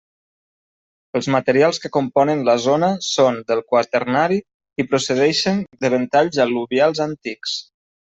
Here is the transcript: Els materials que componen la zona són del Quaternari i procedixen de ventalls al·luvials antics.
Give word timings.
Els 1.17 1.27
materials 1.33 1.79
que 1.83 1.91
componen 1.97 2.41
la 2.47 2.55
zona 2.63 2.89
són 3.07 3.37
del 3.51 3.61
Quaternari 3.73 4.39
i 4.85 4.87
procedixen 4.95 5.61
de 5.85 5.93
ventalls 5.97 6.41
al·luvials 6.47 7.03
antics. 7.07 7.55